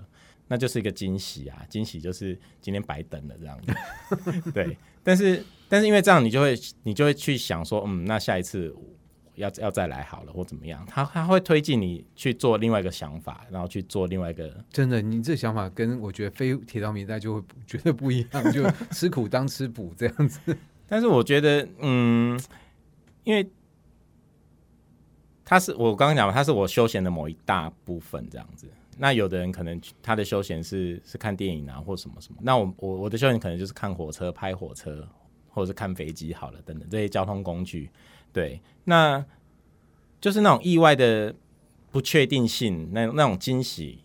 [0.49, 1.67] 那就是一个惊喜啊！
[1.69, 3.75] 惊喜就是今天白等了这样子，
[4.55, 4.79] 对。
[5.03, 8.73] 但是但是因为这样，你就会你就会去想说，嗯，那下一次
[9.37, 10.85] 要要再来好了，或怎么样？
[10.87, 14.53] 他他会推进你去做另外一个想法，然后去做另外一个。
[14.71, 20.57] 真的，你这想法跟我觉得非铁道迷大就会觉得不一样， 就吃苦当吃补这样子。
[20.89, 22.41] 但是我觉得，嗯，
[23.25, 23.49] 因为
[25.45, 28.69] 他是我刚刚讲，他是我休闲的某一大部分这样子。
[28.99, 32.39] 那有的人可能他的休闲是是看电影啊，或什么什么。
[32.41, 35.07] 那我我我的休闲可能就是看火车、拍火车，
[35.51, 37.91] 或者是看飞机好了等等这些交通工具。
[38.37, 39.25] 对，那
[40.21, 41.35] 就是那种意外的
[41.91, 44.01] 不确定性，那那种惊喜，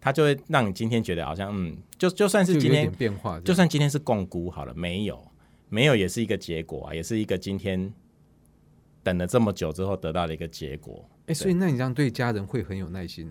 [0.00, 5.22] 它就会让你今天觉得好像嗯，就就算是今天变化，就算今天是共估好了，没有
[5.68, 7.92] 没有也是一个结果啊，也是一个今天
[9.02, 11.06] 等了这么久之后得到的一个结果。
[11.26, 13.30] 哎、欸，所以那你这样对家人会很有耐心。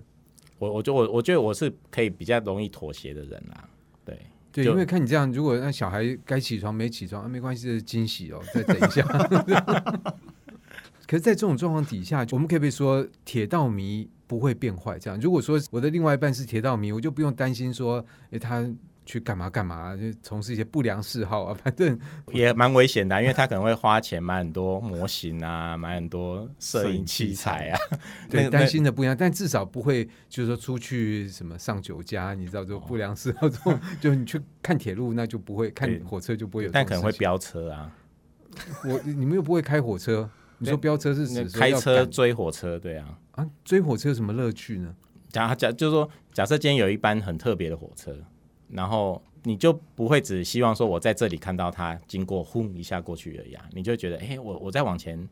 [0.60, 3.68] 我我就我我觉得我是可以比较容易妥协的人啦，
[4.06, 4.20] 对
[4.52, 9.04] 对，因为看你这样，如果那小孩该起床没起床，啊、没关系，这是惊喜哦，再等一下。
[11.08, 14.98] 可是，在这种状况底下，我们可不可以说铁道迷不会变坏？
[15.00, 18.68] 这样，如果说我的另外一半是铁道迷，我就不用担心说，哎，他。
[19.08, 19.96] 去干嘛干嘛？
[19.96, 21.96] 就从事一些不良嗜好啊， 反正
[22.34, 27.78] 也蛮危险的，因为他可能会花钱买很多模型啊，买很多摄影器材啊。
[28.28, 37.96] 对，担心的不一样，但至少不会就是说出去什么上酒家，你知道这种不良嗜好这种，哦、 就你去看铁路，那就不会看火车就不会有，但可能会飙车啊。
[38.86, 40.28] 我你们又不会开火车，
[40.60, 42.80] 你说飙车是指开车追火车？
[42.80, 44.96] 对啊，啊，追火车有什么乐趣呢？
[45.30, 48.16] 假假就是说，假设今天有一班很特别的火车。
[48.68, 55.30] 然后你就不会只希望说我在这里看到它经过，轰一下过去而已啊，你就觉得，哎，我我再往前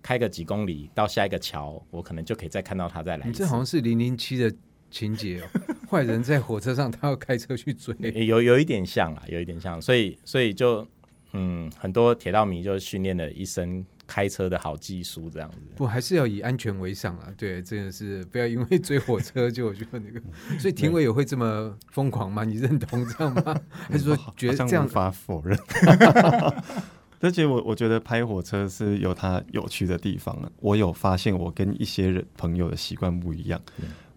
[0.00, 3.26] 开个几公里到下一个桥，我可能就可以再看到它再来。
[3.26, 4.50] 你这好像是零零七的
[4.90, 5.46] 情节哦，
[5.90, 10.84] 坏人在火车上，他要开车去追，有有一点像啊，有一点像，所以所以就
[11.32, 13.84] 嗯，很多铁道迷就训练了一生。
[14.10, 17.28] 开车的好技术，这样子不还是要以安全为上啊？
[17.36, 20.20] 对，真的是不要因为追火车就就那个。
[20.58, 22.42] 所以庭委也会这么疯狂吗？
[22.42, 23.56] 你认同这样吗？
[23.70, 25.56] 还是说觉得这样无法否认？
[27.22, 30.50] 而且我我觉得拍火车是有它有趣的地方啊。
[30.58, 33.60] 我有发现，我跟一些人朋友的习惯不一样。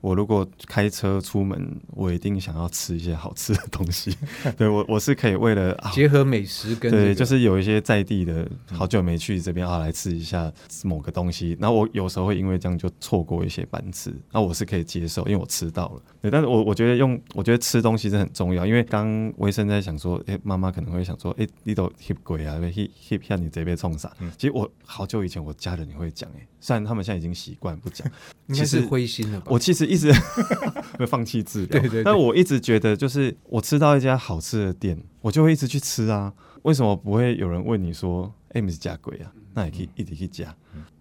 [0.03, 4.13] 我如果开车出门，我一定想要吃一些好吃的东西。
[4.57, 10.51] 对我，我是可以为了、啊、结合美食跟、这个、对，就是有一些在地的，好久没去这边啊，来吃一下
[10.83, 11.55] 某个东西。
[11.57, 16.01] 然后我有时候会因为这样就错过一些班次，那我是可以接受，因为我吃到了。
[16.23, 18.65] 对，但是我我觉得用，我觉得吃东西是很重要。
[18.65, 24.09] 因为刚威生在想说，哎、欸，妈妈可能会想说，哎、欸，你都 hip 鬼啊，hip hip 像你这边冲啥？
[24.37, 28.09] 其实我好久以前我家人也会讲，哎，虽然他们现在已经习惯不讲，
[28.47, 29.47] 应该是灰心了吧？
[29.49, 30.13] 我其实一直。
[30.97, 32.03] 会放弃治疗，对对对。
[32.03, 36.31] 但我一直觉得，就是我吃到一家好吃的店，我就会一直去吃啊。
[36.61, 39.33] 为什么不会有人问你说，哎，你是假鬼啊？
[39.55, 40.55] 那也可以一直去加。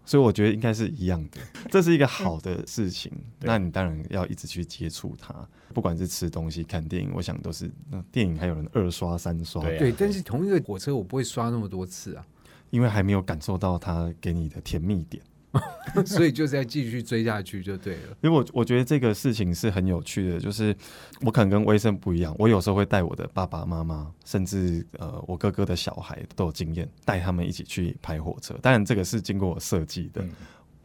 [0.05, 3.13] 所以我觉得应该是一样的， 这是一个好的事情。
[3.41, 5.35] 那你当然要一直去接触它，
[5.73, 7.71] 不管是吃东西、看电影，我想都是。
[7.91, 9.93] 那电影还有人二刷、三刷，对，对。
[9.93, 12.27] 但是同一个火车，我不会刷那么多次啊，
[12.71, 15.23] 因为还没有感受到它给你的甜蜜点。
[16.07, 18.17] 所以就是要继续追下去就对了。
[18.23, 20.75] 因为我我觉得这个事情是很有趣的，就是
[21.21, 28.55] 我可能跟威生不一样，我有时候会带我的爸爸妈妈，甚至呃我哥哥的小孩都有经验，带他们一起去拍火车。
[28.63, 30.31] 当然这个是经过我设计的，嗯、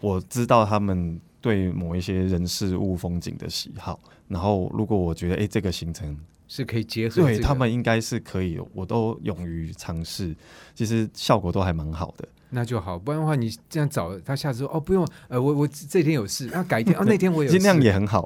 [0.01, 10.35] 我知道他们对某一些人事物风景的喜好，然后如果我觉得哎、欸、这个行程是可以结合、这个，对他们应该是可以，我都勇于尝试，
[10.73, 12.27] 其实效果都还蛮好的。
[12.49, 18.25] 那就好，不然的话你这样找他，下次说哦不用，呃我我这天有事，那改天 哦那天我有事，那样也很好，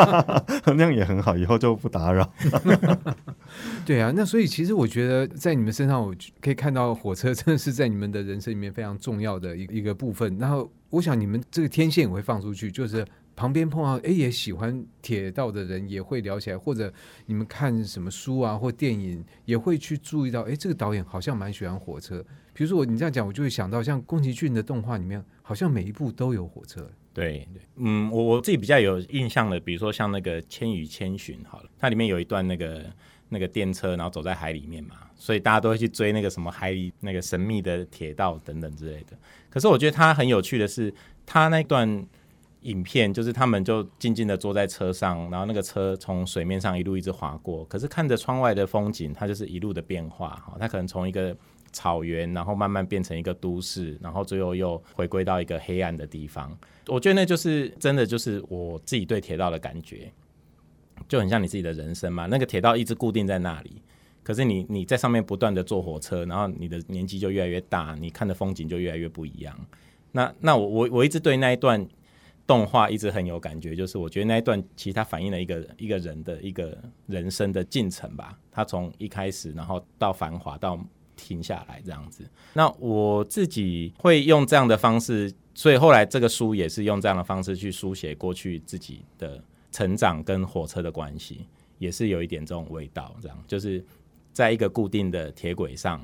[0.64, 2.32] 那样也很好，以后就不打扰。
[3.84, 10.38] 对啊，那所以其实我觉得在你们身上，我可以看到火车真的是在你们的人生里面非常重要的一个一个部分。
[10.38, 13.06] 然后我想你们这个天线也会放出去，就是。
[13.34, 16.92] 旁边碰到哎，也喜欢铁道的人也会聊起来，或者
[17.26, 22.24] 你们看什么书啊或电影也会去注意到，哎，这个导演好像蛮喜欢火车。
[22.52, 26.86] 比如说我你这样讲，我就会想到像宫崎骏的动画里面，好像每一部都有火车。
[27.14, 32.84] 对对，嗯，我我自己比较有印象的，比如说像那个《千与千寻》好了，它里面有一段那个
[33.30, 39.16] 那个电车，然后走在海里面嘛，所以大家都会去追那个什么海里那个神秘的铁道等等之类的。
[39.48, 40.92] 可是我觉得它很有趣的是，
[41.24, 42.06] 它那段。
[42.62, 51.36] 影片就是他们就静静的坐在车上，然后那个车从水面上一路一直滑过，可是看着窗外的风景，它就是一路的变化哈，它可能从一个
[51.72, 56.56] 草原，然后慢慢变成一个都市，然后最后又回归到一个黑暗的地方。
[56.86, 60.12] 我觉得那就是真的，就是我自己对铁道的感觉，
[61.08, 62.26] 就很像你自己的人生嘛。
[62.26, 63.82] 那个铁道一直固定在那里，
[64.22, 69.58] 可是你你在上面不断的坐火车，然后你的年纪就越来越大，你看的风景就越来越不一样。
[70.12, 71.84] 那那我我我一直对那一段。
[72.46, 76.76] 动画一直很有感觉，就是我觉得那一段其实它反映了一个一个人的一个
[77.06, 78.38] 人生的进程吧。
[78.50, 80.78] 他从一开始，然后到繁华，到
[81.16, 82.24] 停下来这样子。
[82.52, 91.46] 那我自己会用这样的方式，所以后来这个书也是用这样的方式去书写过去自己的成长跟火车的关系，
[91.78, 93.16] 也是有一点这种味道。
[93.22, 93.82] 这样就是
[94.32, 96.00] 在一个固定的铁轨上。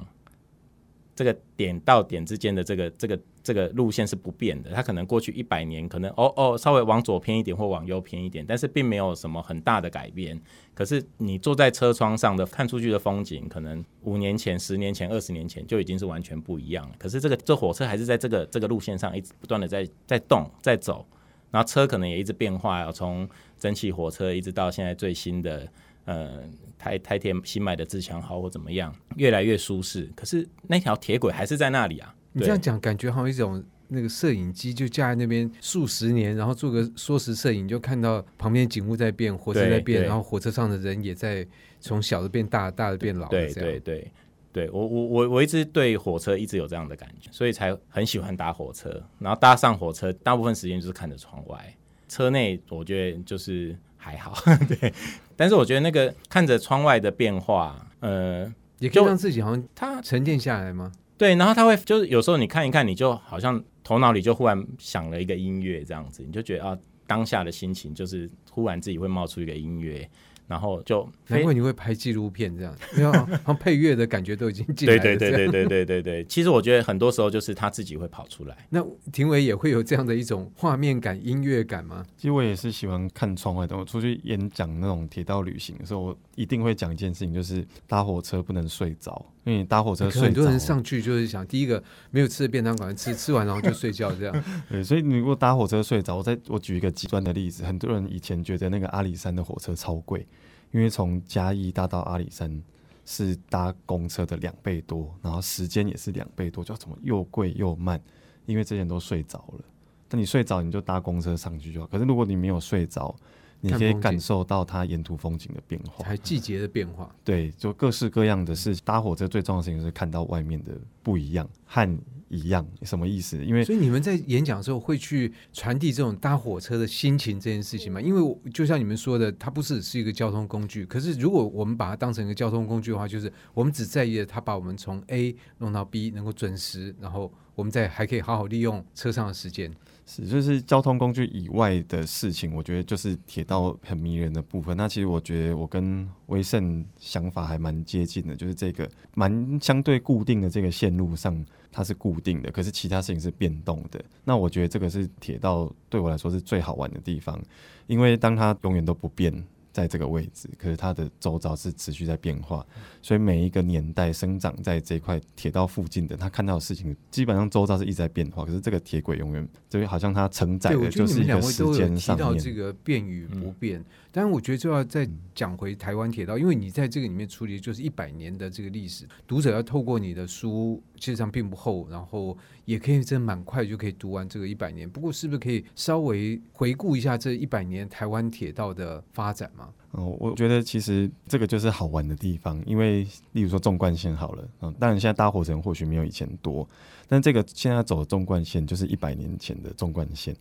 [1.18, 10.40] 这个点到点之间的这个这个这个路线是不变的，它可能过去一百年，可能哦哦稍微往左偏一点或往右偏一点，但是并没有什么很大的改变。
[10.76, 16.94] 可是你坐在车窗上的看出去的风景，可能五年前、十年前、二十年前就已经是完全不一样了。
[16.96, 21.04] 可是这个这火车还是在这个这个路线上一直不断的在在动在走，
[21.50, 23.28] 然后车可能也一直变化，要从
[23.58, 25.68] 蒸汽火车一直到现在最新的。
[26.08, 26.42] 呃，
[26.78, 30.10] 台台铁新买的自强号或怎么样，越来越舒适。
[30.16, 32.14] 可是那条铁轨还是在那里啊！
[32.32, 41.46] 你这样讲，感觉好像一种那个摄影机就架在那边数十年，然后做个缩时摄影，就看到旁边景物在变，火车在变，然后火车上的人也在
[41.78, 43.28] 从小的变大，大的变老。
[43.28, 44.10] 对对对
[44.50, 49.04] 对，我我我我一直对火车一直有这样的感觉，所以才很喜欢搭火车。
[49.18, 51.76] 然后搭上火车，大部分时间就是看着窗外，
[52.08, 53.76] 车内我觉得就是。
[53.98, 54.34] 还好，
[54.66, 54.94] 对，
[55.36, 60.90] 但是我觉得那个看着窗外的变化，呃，也可以让自己好像它沉淀下来吗？
[61.18, 70.08] 对，然后他会就是有时候你看一看，你就好像头脑里就忽然想了一个音乐这样子，你就觉得啊，当下的心情就是忽然自己会冒出一个音乐。
[70.48, 75.00] 然后就难怪你会拍纪录片这样， 因为好像配乐的感觉都已经进来了。
[75.02, 78.56] 对对对对对对对对， 其实我觉得很多时候就是他自己会跑出来。
[78.70, 82.04] 那庭伟也会有这样的一种画面感、音乐感吗？
[82.16, 83.76] 其实我也是喜欢看窗外的。
[83.76, 94.44] 我出去演讲那种铁道旅行的时候，我一定会讲一件事情，就是搭火车不能睡着，因为你搭火车很多人上去就是想第一个没有吃的便当，赶快吃， 吃完然后就睡觉这样。
[94.68, 100.26] 对，所以你如果搭火车睡着，我再我举一个极端的例子，很多人以前觉得那个阿里山的火车超贵。
[100.70, 102.62] 因为从嘉义搭到阿里山
[103.06, 107.98] 是搭公车的两倍多，然后时间也是两倍多，叫什么又贵又慢？
[108.44, 109.64] 因为这些人都睡着了，
[110.10, 111.86] 那你睡着你就搭公车上去就好。
[111.86, 113.16] 可是如果你没有睡着，
[113.60, 117.14] 你可以感受到它沿途风景的变化，还季节的变化。
[117.24, 118.82] 对，就各式各样的事情。
[118.84, 121.98] 搭火车最重要的事情是看到外面的不一样和。
[122.30, 123.42] 一样什么意思？
[123.42, 127.98] 因为所以你们在演讲的时候会去传递这种搭火车的心情这件事情吗？
[127.98, 130.84] 因为就像你们说的，它不是是一个交通工具。
[130.84, 139.74] 可是如果我们把它当成一个交通工具的话，就是我们只在意它把我们从 A 弄到 B 能够准时，然后我们再还可以好好利用车上的时间。
[140.10, 144.74] 是，就是交通工具以外的事情，我觉得就是铁道很迷人的部分。
[144.74, 151.44] 那其实我觉得我跟威盛想法还蛮接近的，就是这个蛮相对固定的这个线路上。
[151.70, 154.02] 它是固定的，可是其他事情是变动的。
[154.24, 157.38] 那我觉得这个是铁道对我来说是最好玩的地方，
[157.86, 159.30] 因为当它永远都不变，
[159.78, 162.66] 在这个位置，可是它的周遭是持续在变化，
[163.00, 172.26] 所以每一个年代生长在这块铁道附近的，他看到的事情基本上周遭是一直在变化，可是这个铁轨永远就好像它承载的就是一个时间上面。
[172.26, 173.78] 提到这个变与不变。
[173.80, 184.88] 嗯但是我觉得就要再讲回台湾铁道，因为你在这个里面处理的就是一百年的这个历史，读者要透过你的书，其实上并不厚，然后也可以真蛮快就可以读完这个一百年。
[184.88, 189.74] 不过是不是可以稍微回顾一下这一百年台湾铁道的发展吗？
[189.92, 196.68] 哦，我觉得其实这个就是好玩的地方，因为例如说纵贯线好了，嗯，当然现在搭火车或许没有以前多，
[197.08, 200.36] 但这个现在走的纵贯线就是一百年前的纵贯线。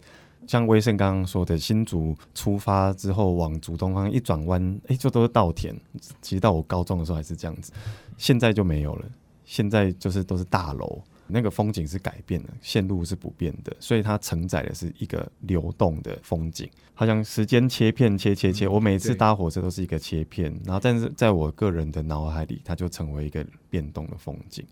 [0.46, 5.76] 像威盛刚刚说的，新竹出发之后往竹东方一转弯，哎、欸，就都是稻田。
[6.22, 7.72] 其实到我高中的时候还是这样子，
[8.18, 9.06] 现在就没有了。
[9.44, 18.68] 现在就是都是大楼，那个风景是改变的，线路是不变的，所以它承载的是一个流动的风景，好像时间切片切切切。
[18.68, 24.66] 我每次搭火车都是一个切片，然后但是在我个人的脑海里，它就成为一个变动的风景。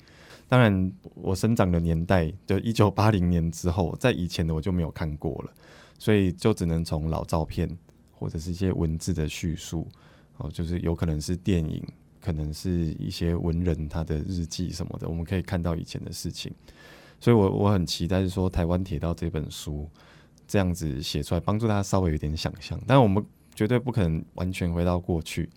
[0.47, 5.51] 当然，我生长的年代就一九八零年之后，在以前的我就没有看过了，
[5.97, 7.67] 所以就只能从老照片
[8.11, 9.87] 或者是一些文字的叙述，
[10.37, 11.83] 哦，就是有可能是电影，
[12.25, 16.51] 可能是一些文人他的日记什么的，我们可以看到以前的事情。
[17.19, 19.87] 所以我我很期待说，台湾铁道这本书
[20.47, 23.23] 这样子写出来，帮助大家稍微有点想象，但我们
[23.53, 25.47] 绝对不可能完全回到过去。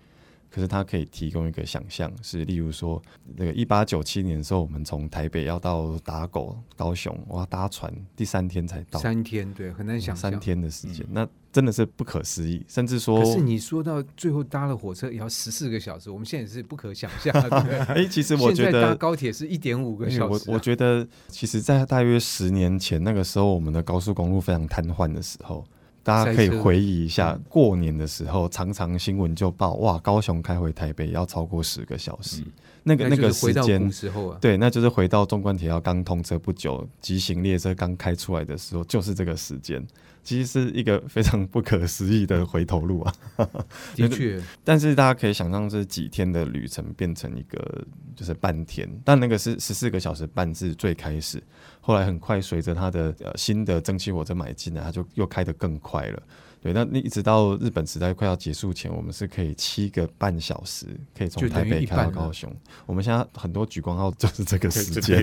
[0.50, 3.00] 可是它可以提供一个想象，是例如说，
[3.36, 8.98] 那个一八九七年的时候，我们从台北要到打狗高雄，我要搭船，第三天才到。
[8.98, 10.30] 三天，对，很难想象。
[10.30, 12.64] 三天的时间，嗯，那真的是不可思议。
[12.66, 17.58] 甚至说，可是你说到最后搭了火车也要十四个小时，我们现在是不可想象的。
[17.88, 20.44] 哎、欸，其实我觉得搭高铁是一点五个小时，啊。
[20.48, 25.64] 我我觉得，其实，在大约十年前那个时候，我们的高速公路非常瘫痪的时候。
[26.08, 32.40] 大家可以回忆一下，过年的时候，常常新闻就报哇，高雄开回台北要超过十个小时。
[32.40, 32.52] 嗯、
[32.82, 33.92] 那个那个时间，
[34.40, 39.86] 对，那就是回到纵贯铁道刚通车不久，急行列车刚开出来的时候，就是这个时间。
[40.28, 43.14] 其实是一个非常不可思议的回头路啊！
[43.96, 47.82] 的确，但是大家可以想象，这几天的旅程变成一个
[48.14, 51.42] 就是半天，但那个是十四个小时半是最开始，
[51.80, 56.22] 后来很快随着他的呃新的蒸汽火车买进来，他就又开得更快了。
[56.60, 60.86] 对，那那一直到日本时代快要结束前，我们是可以七个半小时
[61.16, 62.52] 可以从台北开到高雄。
[62.84, 65.22] 我们现在很多莒光号 就是这个时间，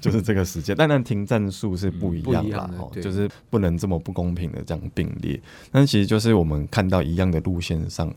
[0.00, 0.76] 就是这个时间。
[0.76, 5.40] 但但停站数是不一样啦，哦，就是不能这么不公平的这样并列。
[5.72, 8.14] 但其实就是我们看到一样的路线上，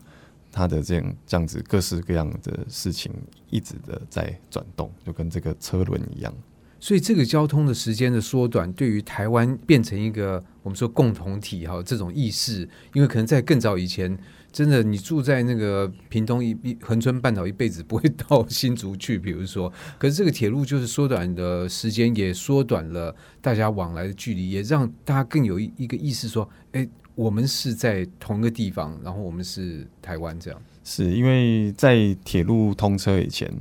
[0.52, 3.12] 它的这样这样子各式各样的事情
[3.50, 6.32] 一直的在转动，就跟这个车轮一样。
[6.80, 14.18] 所以这个交通的时间的缩短，对于台湾变成一个我们说共同体哈这种意识，因为可能在更早以前，
[14.50, 30.58] 真的你住在那个屏东一一恒春半岛一辈子不会到新竹去，比如说，可是这个铁路就是缩短的时间，也缩短了大家往来的距离，也让大家更有一一个意识说，哎，我们是在同一个地方，然后我们是台湾这样。
[30.82, 33.52] 是因为在铁路通车以前。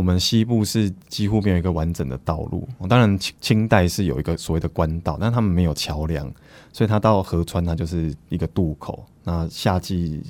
[0.00, 6.24] 我们西部是几乎没有一个完整的道路，当然清清代是有一个所谓的官道，但他们没有桥梁，
[6.72, 9.04] 所以它到河川它就是一个渡口。
[9.22, 10.22] 那夏季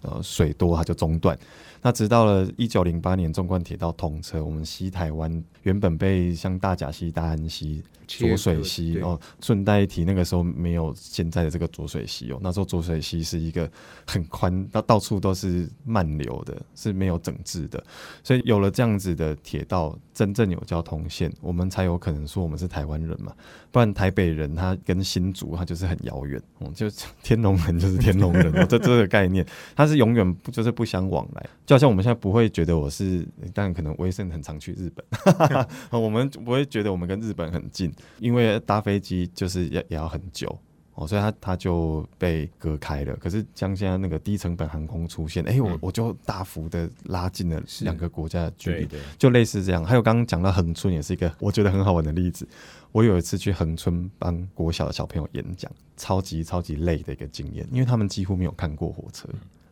[0.00, 1.38] 呃水多，它就中断。
[1.82, 7.82] 那直到了一九零八年纵贯铁道通车，我们西台湾原本被像大甲溪、大安溪。
[8.10, 13.70] 浊水溪哦，顺带一提，那个时候没有现在的这个浊水溪哦，那时候浊水溪是一个
[14.04, 17.80] 很宽，到到处都是漫流的，是没有整治的，
[18.24, 23.32] 所以有了这样子的铁道，真正有交通线，我们才有可能说我们是台湾人嘛，
[23.70, 26.90] 不然台北人他跟新竹他就是很遥远，嗯，就
[27.22, 35.06] 天龙人就是天龙人，这这个概念，他是永远不就是不相往来，就好像我们现在不会觉得我是，但可能威盛很常去日本，
[36.02, 37.92] 我们不会觉得我们跟日本很近。
[38.18, 40.48] 因为搭飞机就是也也要很久
[40.96, 43.14] 哦，所以它它就被隔开了。
[43.18, 49.84] 可是像现在那个低成本航空出现，哎、欸，我我就大幅的拉近了两个国家的距离，就类似这样。
[49.84, 52.48] 还有刚刚讲到恒春，也是一个我觉得很好玩的例子。
[52.90, 59.28] 我有一次去恒春帮国小的小朋友演讲，超级超级累的一个经验，因为他们几乎没有看过火车，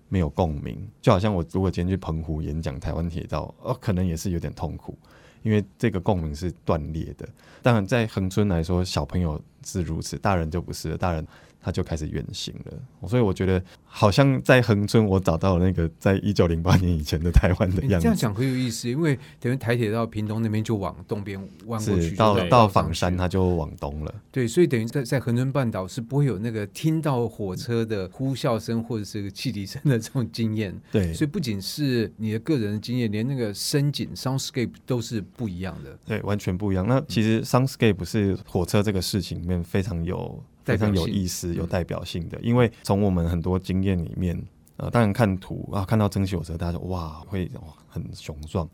[0.08, 4.96] 没有共鸣，就好像我如果今天去澎湖演讲台湾铁道，哦，可能也是有点痛苦。
[5.44, 7.26] 因为这个共鸣是断裂的，
[7.62, 10.98] 当然在恒春来说，小朋友是如此，大人就不是了。
[10.98, 11.24] 大人
[11.60, 13.08] 他就开始远行了。
[13.08, 18.04] 所以我觉得好像在恒春，我找到了那个在一九零八年以前的台湾的样子。
[18.04, 24.14] 这样讲很有意思，因为等于台铁到屏东那边就往东边弯过去，到到枋山它就往东了。
[24.30, 30.78] 对，所以等于在在恒春半岛是不会有那个听到火车的呼啸声或者是汽笛声的这种经验。
[30.92, 35.98] 对，所以不仅是你的个人的经验，连那个声景 （soundscape） 都是不一样的。
[36.04, 36.86] 对，完全不一样。
[36.86, 40.42] 那其实 soundscape 是火车这个事情里面非常有。
[40.72, 44.40] 非常有意思、有代表性的，嗯、因为从我们很多经验里面，
[44.76, 48.68] 呃，当然看图啊，看到蒸汽火车，大家说哇，会哇很雄壮，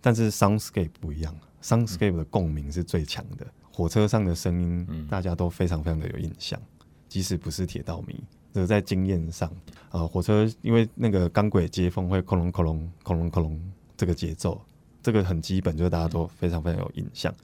[0.00, 6.60] 但是 soundscape 不一样，soundscape 的共鸣是最强的，火车上的声音大家都非常非常的有印象，
[7.08, 8.14] 即使不是铁道迷，
[8.52, 9.48] 这个在经验上，
[9.88, 13.60] 啊、呃，火车因为那个钢轨接缝会哐隆哐隆哐隆哐隆
[13.96, 14.60] 这个节奏，
[15.02, 17.34] 这个很基本，就是大家都非常非常有印象。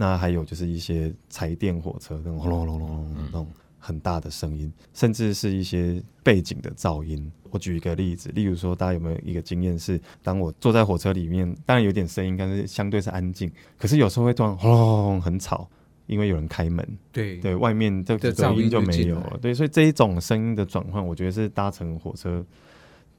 [0.00, 3.46] 那还有就是一些柴电火车，那种轰隆隆隆隆那种
[3.78, 7.30] 很大的声音，甚至是一些背景的噪音。
[7.50, 13.52] 我举一个例子，例如说，大家有没有一个经验是，当我坐在火车里面，当然有点声音，但是相对是安静。
[13.76, 15.68] 可是有时候会突然轰隆隆隆很吵，
[16.06, 16.98] 因为有人开门。
[17.12, 19.38] 对对，外面这个噪音就没有了。
[19.42, 22.42] 对，所以这一种声音的转换，我觉得是搭乘火车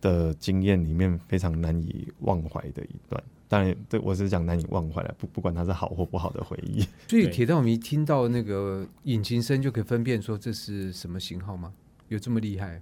[0.02, 3.24] 的经验里面非常难以忘怀的一段。
[3.52, 6.88] 当然，对我是讲难以忘怀了，不不管它是好或不好的回忆。
[7.10, 11.74] 所以铁道迷听到那个引擎声就可以分辨说这是什么型号吗？
[12.08, 12.82] 有这么厉害？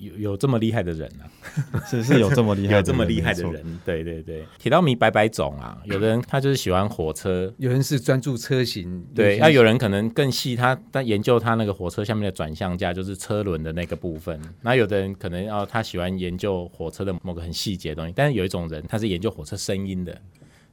[0.00, 1.24] 有有这么厉害的人啊？
[1.88, 3.64] 是是有这么厉害，有这么厉害的人。
[3.84, 14.40] 对对对，铁道迷百百种啊，有的人他就是喜欢火车，有人是专注车型，对，那有人可能更细，他他研究他那个火车下面的转向架，就是车轮的那个部分。
[14.62, 20.20] 那有的人可能要他喜欢研究火车的某个很细节的东西，但是有一种人他是研究火车声音的。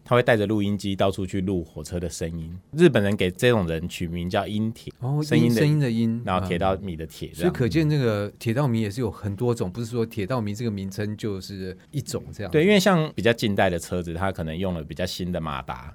[0.06, 2.56] 他会带着录音机到处去录火车的声音。
[2.72, 12.51] 日本人给这种人取名叫音铁，哦，声音的声音的音，然后铁道迷的铁，所以可见这个铁道迷也是有很多种，不是说铁道迷这个名称就是一种这样。
[12.51, 15.91] 对，因为像比较近代的车子，它可能用了比较新的马达，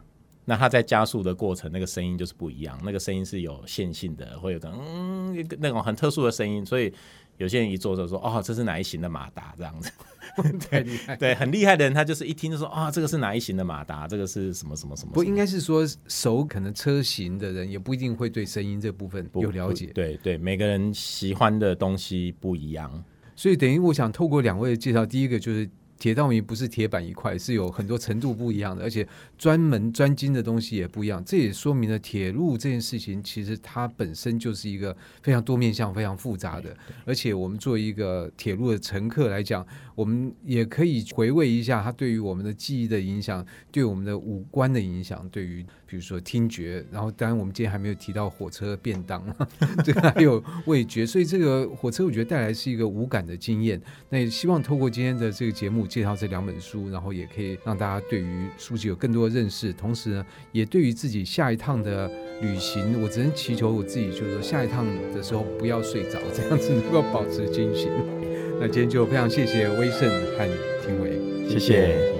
[0.50, 6.92] 那它在加速的过程，那个声音就是不一样，那个声音是有线性的，会有个嗯那种很特殊的声音，所以
[7.36, 9.92] 有些人一坐着说，哦，这是哪一型的马达这样子。
[10.68, 10.84] 对
[11.20, 15.12] 对，很厉害的人，他就是一听就说啊，这个是哪一型的马达，这个是什么什么什么。
[15.12, 19.86] 不应该是说熟可能车型的人，也不一定会对声音这部分有了解。
[19.94, 23.04] 对对，每个人喜欢的东西不一样，
[23.36, 25.70] 所以等于我想透过两位的介绍，第一个就是。
[26.00, 31.22] 铁道迷不是铁板一块，是有很多程度不一样的，而且专门专精的东西也不一样。
[31.24, 36.74] 这也说明了铁路这件事情，其实它本身就是一个非常多面向、非常复杂的。
[37.04, 46.82] 而且我们作为一个铁路的乘客来讲，我们也可以回味一下它对于我们的记忆的影响，对我们的五官的影响，对于比如说听觉。
[46.92, 49.22] 然后，当然我们今天还没有提到火车便当，
[49.84, 51.04] 这个还有味觉。
[51.04, 53.80] 所以，这个火车我觉得带来是一个无感的经验。
[54.08, 55.80] 那也希望透过今天的这个节目。
[55.90, 62.06] 介绍这两本书，然后也可以让大家对于书籍有更多的认识，同时呢，也对于自己下一趟的
[62.40, 67.90] 旅行，我只能祈求我自己，就是说下一趟的时候不要睡着，这样子能够保持清醒。
[68.60, 70.46] 那今天就非常谢谢威盛和
[70.86, 71.18] 庭伟，
[71.48, 72.19] 谢谢，谢